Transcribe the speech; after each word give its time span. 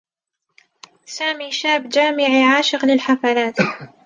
سامي 1.05 1.51
شابّ 1.51 1.89
جامعيّة 1.89 2.45
عاشق 2.45 2.85
للحفلات. 2.85 3.55